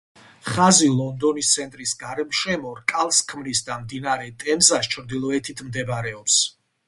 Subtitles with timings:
[0.51, 6.41] ხაზი ლონდონის ცენტრის გარშემო რკალს ქმნის და მდინარე ტემზას ჩრდილოეთით მდებარეობს.